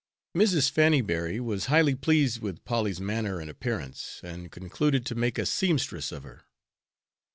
Mrs. 0.35 0.71
Fanny 0.71 1.01
Berry 1.01 1.39
was 1.39 1.67
highly 1.67 1.93
pleased 1.93 2.41
with 2.41 2.65
Polly's 2.65 2.99
manner 2.99 3.39
and 3.39 3.51
appearance, 3.51 4.19
and 4.23 4.51
concluded 4.51 5.05
to 5.05 5.13
make 5.13 5.37
a 5.37 5.45
seamstress 5.45 6.11
of 6.11 6.23
her. 6.23 6.41